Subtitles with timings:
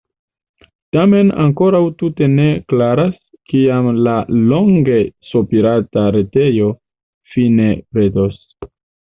[0.95, 3.13] Tamen ankoraŭ tute ne klaras,
[3.53, 4.15] kiam la
[4.53, 4.97] longe
[5.33, 6.75] sopirata retejo
[7.35, 8.43] fine pretos.